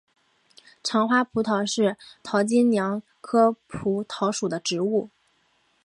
[0.83, 5.11] 长花蒲桃是桃金娘科蒲桃属的植物。